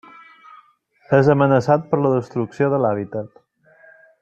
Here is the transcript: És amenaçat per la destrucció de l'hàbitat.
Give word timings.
És 1.17 1.29
amenaçat 1.33 1.85
per 1.91 2.01
la 2.05 2.13
destrucció 2.15 2.71
de 2.75 2.81
l'hàbitat. 2.87 3.39